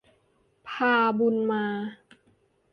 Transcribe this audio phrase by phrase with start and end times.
[0.69, 1.65] พาบุญมา